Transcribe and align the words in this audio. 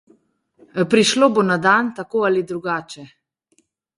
Prišlo 0.93 1.25
bo 1.35 1.41
na 1.49 1.57
dan, 1.67 1.85
tako 1.99 2.17
ali 2.29 2.43
drugače. 2.55 3.07